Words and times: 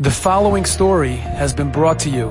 The 0.00 0.12
following 0.12 0.64
story 0.64 1.16
has 1.16 1.52
been 1.52 1.72
brought 1.72 1.98
to 2.00 2.08
you 2.08 2.28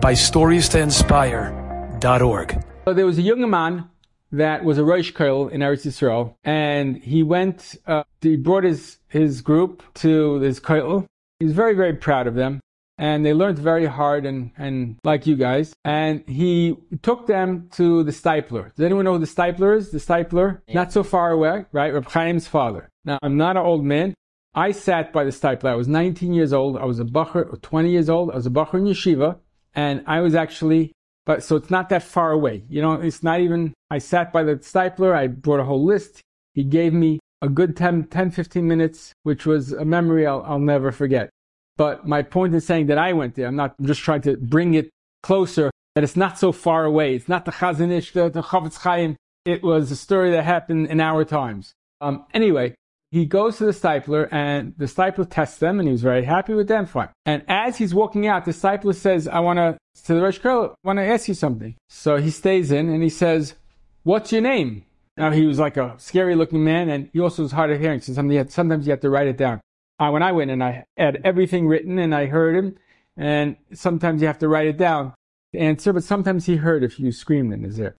by 0.00 0.12
StoriesToInspire.org. 0.12 2.64
So 2.84 2.94
there 2.94 3.06
was 3.06 3.18
a 3.18 3.22
young 3.22 3.50
man 3.50 3.90
that 4.30 4.62
was 4.62 4.78
a 4.78 4.84
Rosh 4.84 5.12
Kollel 5.12 5.50
in 5.50 5.60
Eretz 5.60 5.84
Yisrael, 5.84 6.36
and 6.44 6.96
he 6.98 7.24
went, 7.24 7.74
uh, 7.88 8.04
he 8.20 8.36
brought 8.36 8.62
his, 8.62 8.98
his 9.08 9.40
group 9.40 9.82
to 9.94 10.38
this 10.38 10.60
Kollel. 10.60 11.06
He 11.40 11.46
was 11.46 11.54
very, 11.54 11.74
very 11.74 11.94
proud 11.94 12.28
of 12.28 12.36
them, 12.36 12.60
and 12.98 13.26
they 13.26 13.34
learned 13.34 13.58
very 13.58 13.86
hard 13.86 14.24
and, 14.24 14.52
and 14.56 15.00
like 15.02 15.26
you 15.26 15.34
guys. 15.34 15.74
And 15.84 16.22
he 16.28 16.76
took 17.02 17.26
them 17.26 17.68
to 17.72 18.04
the 18.04 18.12
Steipler. 18.12 18.72
Does 18.76 18.84
anyone 18.84 19.06
know 19.06 19.14
who 19.14 19.18
the 19.18 19.26
Steipler 19.26 19.76
is? 19.76 19.90
The 19.90 19.98
Steipler? 19.98 20.60
Not 20.72 20.92
so 20.92 21.02
far 21.02 21.32
away, 21.32 21.64
right? 21.72 21.92
Reb 21.92 22.08
Chaim's 22.08 22.46
father. 22.46 22.88
Now, 23.04 23.18
I'm 23.22 23.36
not 23.36 23.56
an 23.56 23.64
old 23.64 23.84
man, 23.84 24.14
I 24.58 24.72
sat 24.72 25.12
by 25.12 25.22
the 25.22 25.30
Steipler. 25.30 25.68
I 25.68 25.76
was 25.76 25.86
19 25.86 26.32
years 26.32 26.52
old. 26.52 26.78
I 26.78 26.84
was 26.84 26.98
a 26.98 27.04
Bacher, 27.04 27.62
20 27.62 27.90
years 27.92 28.10
old. 28.10 28.32
I 28.32 28.34
was 28.34 28.46
a 28.46 28.50
Bacher 28.50 28.74
in 28.74 28.86
yeshiva. 28.86 29.38
And 29.72 30.02
I 30.04 30.20
was 30.20 30.34
actually, 30.34 30.90
but 31.26 31.44
so 31.44 31.54
it's 31.54 31.70
not 31.70 31.90
that 31.90 32.02
far 32.02 32.32
away. 32.32 32.64
You 32.68 32.82
know, 32.82 32.94
it's 32.94 33.22
not 33.22 33.38
even, 33.38 33.72
I 33.88 33.98
sat 33.98 34.32
by 34.32 34.42
the 34.42 34.56
Steipler. 34.56 35.14
I 35.14 35.28
brought 35.28 35.60
a 35.60 35.64
whole 35.64 35.84
list. 35.84 36.22
He 36.54 36.64
gave 36.64 36.92
me 36.92 37.20
a 37.40 37.48
good 37.48 37.76
10, 37.76 38.08
10 38.08 38.32
15 38.32 38.66
minutes, 38.66 39.12
which 39.22 39.46
was 39.46 39.70
a 39.70 39.84
memory 39.84 40.26
I'll, 40.26 40.42
I'll 40.44 40.58
never 40.58 40.90
forget. 40.90 41.30
But 41.76 42.08
my 42.08 42.22
point 42.22 42.52
is 42.56 42.66
saying 42.66 42.86
that 42.86 42.98
I 42.98 43.12
went 43.12 43.36
there, 43.36 43.46
I'm 43.46 43.54
not 43.54 43.76
I'm 43.78 43.86
just 43.86 44.00
trying 44.00 44.22
to 44.22 44.36
bring 44.38 44.74
it 44.74 44.90
closer, 45.22 45.70
that 45.94 46.02
it's 46.02 46.16
not 46.16 46.36
so 46.36 46.50
far 46.50 46.84
away. 46.84 47.14
It's 47.14 47.28
not 47.28 47.44
the 47.44 47.52
Chazon 47.52 47.92
Ish, 47.92 48.12
the, 48.12 48.28
the 48.28 48.42
Chofetz 48.42 48.78
Chaim. 48.78 49.14
It 49.44 49.62
was 49.62 49.92
a 49.92 49.96
story 49.96 50.32
that 50.32 50.42
happened 50.42 50.88
in 50.88 51.00
our 51.00 51.24
times. 51.24 51.74
Um, 52.00 52.24
anyway, 52.34 52.74
he 53.10 53.24
goes 53.24 53.56
to 53.58 53.64
the 53.64 53.72
Steipler 53.72 54.28
and 54.30 54.74
the 54.76 54.84
Steipler 54.84 55.28
tests 55.28 55.58
them 55.58 55.78
and 55.78 55.88
he 55.88 55.92
was 55.92 56.02
very 56.02 56.24
happy 56.24 56.52
with 56.52 56.68
them. 56.68 56.86
Fine. 56.86 57.08
And 57.24 57.42
as 57.48 57.78
he's 57.78 57.94
walking 57.94 58.26
out, 58.26 58.44
the 58.44 58.50
Steipler 58.50 58.94
says, 58.94 59.26
I 59.26 59.40
want 59.40 59.58
to, 59.58 59.78
to 60.04 60.14
the 60.14 60.20
Rosh 60.20 60.38
Kollel, 60.38 60.70
I 60.70 60.74
want 60.86 60.98
to 60.98 61.04
ask 61.04 61.26
you 61.26 61.34
something. 61.34 61.74
So 61.88 62.16
he 62.16 62.30
stays 62.30 62.70
in 62.70 62.88
and 62.88 63.02
he 63.02 63.08
says, 63.08 63.54
What's 64.02 64.32
your 64.32 64.42
name? 64.42 64.84
Now 65.16 65.30
he 65.30 65.46
was 65.46 65.58
like 65.58 65.76
a 65.76 65.94
scary 65.98 66.34
looking 66.34 66.64
man 66.64 66.88
and 66.90 67.10
he 67.12 67.20
also 67.20 67.42
was 67.42 67.52
hard 67.52 67.70
of 67.70 67.80
hearing. 67.80 68.00
So 68.00 68.12
sometimes 68.12 68.86
you, 68.86 68.92
had, 68.92 69.00
to 69.00 69.10
write 69.10 69.26
it 69.26 69.36
down. 69.36 69.60
Uh, 69.98 70.10
when 70.10 70.22
I 70.22 70.32
went 70.32 70.50
and 70.50 70.62
I 70.62 70.84
had 70.96 71.20
everything 71.24 71.66
written 71.66 71.98
and 71.98 72.14
I 72.14 72.26
heard 72.26 72.54
him 72.54 72.76
and 73.16 73.56
sometimes 73.72 74.20
you 74.20 74.28
have 74.28 74.38
to 74.38 74.48
write 74.48 74.68
it 74.68 74.76
down 74.76 75.14
to 75.52 75.58
answer, 75.58 75.92
but 75.92 76.04
sometimes 76.04 76.46
he 76.46 76.56
heard 76.56 76.84
if 76.84 77.00
you 77.00 77.10
screamed 77.10 77.52
in 77.52 77.64
his 77.64 77.80
ear. 77.80 77.96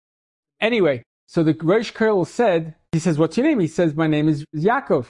Anyway, 0.61 1.03
so 1.27 1.43
the 1.43 1.57
Rosh 1.61 1.93
Kollel 1.93 2.27
said, 2.27 2.75
he 2.93 2.99
says, 2.99 3.19
what's 3.19 3.37
your 3.37 3.47
name? 3.47 3.61
He 3.61 3.67
says, 3.67 3.95
my 3.95 4.07
name 4.07 4.29
is 4.29 4.45
Yaakov. 4.55 5.07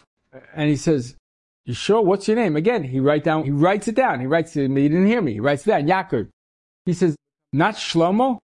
And 0.54 0.68
he 0.68 0.76
says, 0.76 1.16
you 1.64 1.74
sure? 1.74 2.02
What's 2.02 2.26
your 2.28 2.36
name? 2.36 2.56
Again, 2.56 2.82
he 2.82 3.00
write 3.00 3.24
down, 3.24 3.44
he 3.44 3.50
writes 3.50 3.88
it 3.88 3.94
down. 3.94 4.20
He 4.20 4.26
writes 4.26 4.56
it, 4.56 4.70
he 4.70 4.88
didn't 4.88 5.06
hear 5.06 5.22
me. 5.22 5.34
He 5.34 5.40
writes 5.40 5.66
it 5.66 5.70
down, 5.70 5.86
Yaakov. 5.86 6.28
He 6.86 6.94
says, 6.94 7.16
not 7.52 7.74
Shlomo? 7.74 8.38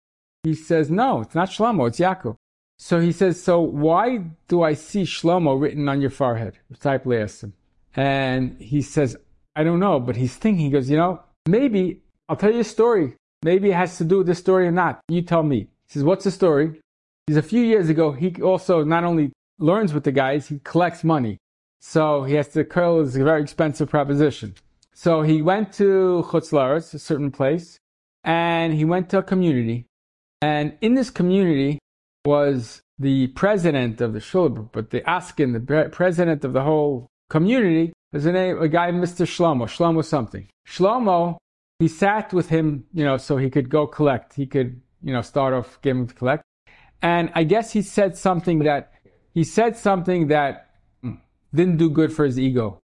He 0.44 0.54
says, 0.54 0.92
no, 0.92 1.22
it's 1.22 1.36
not 1.36 1.50
Shlomo, 1.50 1.88
it's 1.88 2.00
Yaakov. 2.00 2.36
So 2.78 3.00
he 3.00 3.12
says, 3.12 3.42
so 3.42 3.62
why 3.62 4.18
do 4.48 4.62
I 4.62 4.74
see 4.74 5.04
Shlomo 5.04 5.60
written 5.60 5.88
on 5.88 6.02
your 6.02 6.10
forehead? 6.10 6.60
The 6.70 6.78
Steipler 6.78 7.24
asks 7.24 7.44
him. 7.44 7.54
And 7.96 8.60
he 8.60 8.82
says, 8.82 9.16
I 9.56 9.64
don't 9.64 9.80
know, 9.80 10.00
but 10.00 10.16
he's 10.16 10.36
thinking, 10.36 10.66
he 10.66 10.72
goes, 10.72 10.90
you 10.90 10.98
know, 10.98 11.22
maybe 11.48 12.02
I'll 12.28 12.36
tell 12.36 12.52
you 12.52 12.60
a 12.60 12.66
story. 12.66 13.16
Maybe 13.44 13.70
it 13.70 13.76
has 13.76 13.98
to 14.00 14.04
do 14.04 14.20
with 14.20 14.28
this 14.28 14.40
story 14.40 14.68
or 14.68 14.72
not. 14.72 15.00
You 15.08 15.22
tell 15.22 15.44
me. 15.44 15.60
He 15.60 15.94
says, 15.94 16.04
what's 16.04 16.24
the 16.24 16.32
story? 16.32 16.82
A 17.30 17.42
few 17.42 17.62
years 17.62 17.88
ago, 17.88 18.12
he 18.12 18.42
also 18.42 18.84
not 18.84 19.06
only 19.06 19.32
learns 19.58 19.94
with 19.94 20.04
the 20.04 20.12
guys, 20.12 20.48
he 20.48 20.60
collects 20.60 21.06
money. 21.06 21.38
So 21.80 22.24
he 22.24 22.34
has 22.36 22.50
to 22.50 22.66
curl 22.66 23.00
is 23.00 23.16
a 23.16 23.24
very 23.24 23.42
expensive 23.42 23.90
proposition. 23.90 24.56
So 24.94 25.22
he 25.22 25.42
went 25.42 25.72
to 25.74 26.26
Chutz 26.28 26.94
a 26.94 27.00
certain 27.00 27.32
place, 27.32 27.78
and 28.26 28.74
he 28.74 28.84
went 28.84 29.10
to 29.10 29.20
a 29.20 29.24
community. 29.24 29.86
And 30.42 30.78
in 30.82 30.96
this 30.96 31.10
community 31.10 31.80
was 32.26 32.82
the 33.00 33.28
president 33.28 34.02
of 34.02 34.12
the 34.12 34.20
shul, 34.20 34.50
but 34.50 34.90
the 34.90 35.02
askin, 35.10 35.54
the 35.54 35.90
president 35.92 36.44
of 36.44 36.52
the 36.52 36.62
whole 36.62 37.08
community, 37.30 37.94
was 38.12 38.26
a 38.26 38.34
name, 38.34 38.62
a 38.62 38.68
guy, 38.68 38.92
Mr. 38.92 39.26
Shlomo, 39.26 39.66
Shlomo 39.66 40.04
something. 40.04 40.48
Shlomo, 40.68 41.38
he 41.80 41.88
sat 41.88 42.34
with 42.34 42.50
him, 42.50 42.86
you 42.94 43.06
know, 43.06 43.18
so 43.18 43.38
he 43.38 43.50
could 43.50 43.70
go 43.70 43.88
collect. 43.88 44.34
He 44.34 44.46
could, 44.46 44.82
you 45.02 45.14
know, 45.14 45.22
start 45.22 45.54
off, 45.54 45.80
him 45.82 46.08
to 46.08 46.14
collect. 46.14 46.44
And 47.04 47.32
I 47.36 47.44
guess 47.44 47.74
he 47.74 47.82
said 47.82 48.18
something 48.18 48.60
that 48.60 48.94
he 49.34 49.44
said 49.44 49.76
something 49.76 50.28
that 50.30 50.70
didn't 51.54 51.78
do 51.78 51.90
good 51.90 52.14
for 52.14 52.24
his 52.24 52.40
ego. 52.40 52.80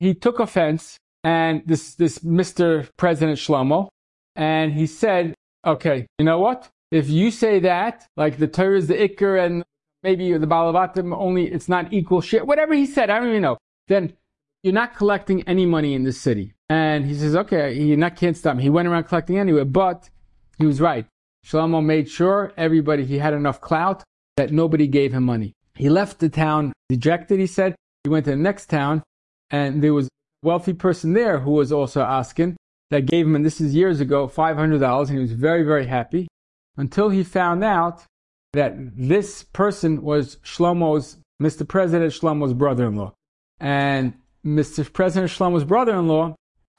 He 0.00 0.12
took 0.12 0.40
offense, 0.40 0.98
and 1.22 1.62
this 1.64 1.94
this 1.94 2.18
Mr. 2.18 2.88
President 2.96 3.38
Shlomo, 3.38 3.88
and 4.34 4.72
he 4.72 4.86
said, 4.86 5.34
"Okay, 5.64 6.06
you 6.18 6.24
know 6.24 6.40
what? 6.40 6.68
If 6.90 7.08
you 7.08 7.30
say 7.30 7.60
that, 7.60 8.06
like 8.16 8.38
the 8.38 8.48
Torah 8.48 8.76
is 8.76 8.88
the 8.88 8.94
Iker 8.94 9.44
and 9.44 9.62
maybe 10.02 10.36
the 10.36 10.46
Balavatim 10.46 11.16
only, 11.16 11.46
it's 11.46 11.68
not 11.68 11.92
equal 11.92 12.20
shit. 12.20 12.46
Whatever 12.46 12.74
he 12.74 12.86
said, 12.86 13.08
I 13.08 13.18
don't 13.18 13.28
even 13.28 13.42
know. 13.42 13.58
Then 13.88 14.14
you're 14.62 14.80
not 14.82 14.96
collecting 14.96 15.42
any 15.46 15.64
money 15.64 15.94
in 15.94 16.02
this 16.02 16.20
city." 16.20 16.54
And 16.68 17.06
he 17.06 17.14
says, 17.14 17.36
"Okay, 17.36 17.74
you 17.74 17.96
not 17.96 18.16
can't 18.16 18.36
stop 18.36 18.56
me." 18.56 18.64
He 18.64 18.70
went 18.70 18.88
around 18.88 19.04
collecting 19.04 19.38
anyway, 19.38 19.64
but 19.64 20.10
he 20.58 20.66
was 20.66 20.80
right. 20.80 21.06
Shlomo 21.44 21.84
made 21.84 22.08
sure 22.08 22.52
everybody, 22.56 23.04
he 23.04 23.18
had 23.18 23.34
enough 23.34 23.60
clout 23.60 24.02
that 24.36 24.50
nobody 24.50 24.86
gave 24.86 25.12
him 25.12 25.24
money. 25.24 25.52
He 25.74 25.88
left 25.88 26.18
the 26.18 26.28
town 26.28 26.72
dejected, 26.88 27.38
he 27.38 27.46
said. 27.46 27.74
He 28.04 28.10
went 28.10 28.24
to 28.24 28.32
the 28.32 28.36
next 28.36 28.66
town, 28.66 29.02
and 29.50 29.82
there 29.82 29.94
was 29.94 30.06
a 30.06 30.08
wealthy 30.46 30.72
person 30.72 31.12
there 31.12 31.40
who 31.40 31.52
was 31.52 31.72
also 31.72 32.02
asking 32.02 32.56
that 32.90 33.06
gave 33.06 33.26
him, 33.26 33.34
and 33.34 33.44
this 33.44 33.60
is 33.60 33.74
years 33.74 34.00
ago, 34.00 34.28
$500, 34.28 35.00
and 35.00 35.10
he 35.10 35.18
was 35.18 35.32
very, 35.32 35.62
very 35.62 35.86
happy 35.86 36.28
until 36.76 37.08
he 37.08 37.24
found 37.24 37.64
out 37.64 38.04
that 38.52 38.74
this 38.96 39.42
person 39.42 40.02
was 40.02 40.36
Shlomo's, 40.44 41.16
Mr. 41.42 41.66
President 41.66 42.12
Shlomo's 42.12 42.54
brother 42.54 42.86
in 42.86 42.96
law. 42.96 43.12
And 43.58 44.14
Mr. 44.44 44.90
President 44.90 45.30
Shlomo's 45.30 45.64
brother 45.64 45.94
in 45.96 46.08
law 46.08 46.34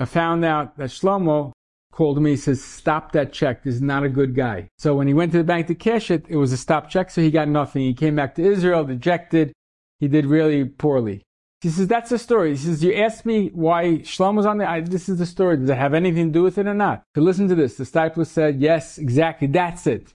found 0.05 0.45
out 0.45 0.77
that 0.77 0.89
Shlomo 0.89 1.51
called 1.95 2.21
me. 2.21 2.31
He 2.31 2.37
says, 2.37 2.63
stop 2.63 3.13
that 3.13 3.31
check. 3.31 3.63
This 3.63 3.75
is 3.75 3.81
not 3.81 4.03
a 4.03 4.09
good 4.09 4.35
guy. 4.35 4.67
So 4.77 4.95
when 4.95 5.07
he 5.07 5.13
went 5.13 5.31
to 5.31 5.37
the 5.39 5.43
bank 5.43 5.67
to 5.67 5.75
cash 5.75 6.11
it, 6.11 6.25
it 6.27 6.35
was 6.35 6.51
a 6.51 6.57
stop 6.57 6.89
check. 6.89 7.09
So 7.09 7.21
he 7.21 7.31
got 7.31 7.47
nothing. 7.47 7.83
He 7.83 7.93
came 7.93 8.15
back 8.15 8.35
to 8.35 8.43
Israel 8.43 8.83
dejected. 8.83 9.53
He 9.99 10.07
did 10.07 10.25
really 10.25 10.65
poorly. 10.65 11.23
He 11.61 11.69
says, 11.69 11.87
that's 11.87 12.09
the 12.09 12.19
story. 12.19 12.49
He 12.51 12.57
says, 12.57 12.83
you 12.83 12.93
asked 12.93 13.25
me 13.25 13.49
why 13.53 13.99
Shlomo 13.99 14.35
was 14.35 14.45
on 14.45 14.57
there. 14.57 14.67
I, 14.67 14.81
this 14.81 15.07
is 15.07 15.17
the 15.17 15.25
story. 15.25 15.57
Does 15.57 15.69
it 15.69 15.77
have 15.77 15.93
anything 15.93 16.27
to 16.27 16.31
do 16.31 16.43
with 16.43 16.57
it 16.57 16.67
or 16.67 16.73
not? 16.73 17.03
To 17.15 17.21
listen 17.21 17.47
to 17.47 17.55
this, 17.55 17.77
the 17.77 17.85
Steipler 17.85 18.27
said, 18.27 18.61
yes, 18.61 18.97
exactly. 18.97 19.47
That's 19.47 19.87
it. 19.87 20.13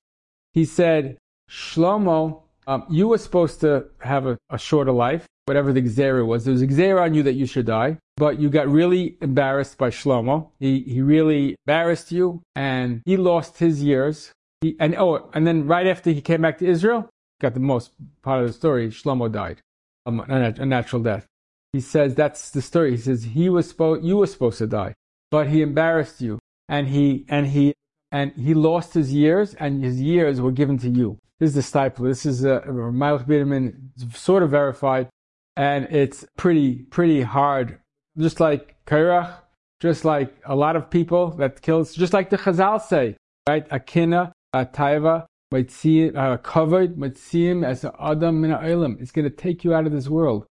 He 0.52 0.64
said, 0.64 1.16
Shlomo, 1.50 2.42
um, 2.66 2.84
you 2.90 3.08
were 3.08 3.18
supposed 3.18 3.60
to 3.62 3.86
have 4.00 4.26
a, 4.26 4.38
a 4.50 4.58
shorter 4.58 4.92
life, 4.92 5.26
whatever 5.50 5.70
the 5.72 5.84
gzeira 5.88 6.24
was. 6.32 6.38
There 6.44 6.56
was 6.56 6.62
a 6.68 6.70
gzeira 6.72 7.00
on 7.06 7.12
you 7.16 7.22
that 7.28 7.36
you 7.40 7.46
should 7.52 7.66
die 7.66 7.92
but 8.20 8.38
you 8.38 8.50
got 8.50 8.68
really 8.68 9.16
embarrassed 9.22 9.78
by 9.78 9.88
Shlomo. 9.88 10.50
He, 10.60 10.80
he 10.80 11.00
really 11.00 11.56
embarrassed 11.66 12.12
you 12.12 12.42
and 12.54 13.00
he 13.06 13.16
lost 13.16 13.56
his 13.56 13.82
years. 13.82 14.30
He, 14.60 14.76
and 14.78 14.94
oh, 14.94 15.30
and 15.32 15.46
then 15.46 15.66
right 15.66 15.86
after 15.86 16.10
he 16.10 16.20
came 16.20 16.42
back 16.42 16.58
to 16.58 16.66
Israel, 16.66 17.08
got 17.40 17.54
the 17.54 17.60
most 17.60 17.92
part 18.20 18.42
of 18.42 18.46
the 18.46 18.52
story, 18.52 18.88
Shlomo 18.90 19.32
died. 19.32 19.60
A, 20.04 20.12
a 20.12 20.66
natural 20.66 21.02
death. 21.02 21.26
He 21.72 21.80
says 21.80 22.14
that's 22.14 22.50
the 22.50 22.60
story. 22.60 22.90
He 22.90 22.98
says 22.98 23.24
he 23.24 23.48
was 23.48 23.70
supposed, 23.70 24.04
you 24.04 24.18
were 24.18 24.26
supposed 24.26 24.58
to 24.58 24.66
die, 24.66 24.92
but 25.30 25.48
he 25.48 25.62
embarrassed 25.62 26.20
you 26.20 26.38
and 26.68 26.88
he, 26.88 27.24
and 27.30 27.46
he, 27.46 27.72
and 28.12 28.32
he 28.32 28.52
lost 28.52 28.92
his 28.92 29.14
years 29.14 29.54
and 29.54 29.82
his 29.82 29.98
years 29.98 30.42
were 30.42 30.52
given 30.52 30.76
to 30.78 30.90
you. 30.90 31.16
This 31.38 31.56
is 31.56 31.72
the 31.72 31.78
Steipler. 31.78 32.08
This 32.08 32.26
is 32.26 32.44
a, 32.44 32.56
a 32.56 32.92
Malach 32.92 33.26
Biderman, 33.26 34.14
sort 34.14 34.42
of 34.42 34.50
verified 34.50 35.08
and 35.56 35.86
it's 35.90 36.24
pretty, 36.36 36.82
pretty 36.90 37.22
hard 37.22 37.80
just 38.18 38.40
like 38.40 38.76
Korach, 38.86 39.38
just 39.80 40.04
like 40.04 40.34
a 40.44 40.54
lot 40.54 40.76
of 40.76 40.90
people 40.90 41.30
that 41.32 41.62
kills, 41.62 41.94
just 41.94 42.12
like 42.12 42.30
the 42.30 42.38
Chazal 42.38 42.80
say, 42.80 43.16
right? 43.48 43.68
Akina, 43.70 44.32
a 44.52 44.66
Taiva, 44.66 45.26
uh, 45.52 46.36
covered, 46.38 46.96
Mitziim 46.96 47.64
as 47.64 47.84
an 47.84 47.92
Adam 48.00 48.40
min 48.40 48.50
Olam. 48.50 49.00
It's 49.00 49.10
going 49.10 49.28
to 49.28 49.34
take 49.34 49.64
you 49.64 49.74
out 49.74 49.86
of 49.86 49.92
this 49.92 50.08
world. 50.08 50.46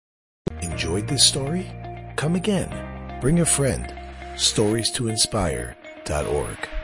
Enjoyed 0.62 1.08
this 1.08 1.26
story? 1.26 1.72
Come 2.16 2.36
again. 2.36 3.20
Bring 3.22 3.40
a 3.40 3.46
friend. 3.46 3.94
Stories 4.36 4.92
to 4.92 5.08
inspire.org. 5.08 6.79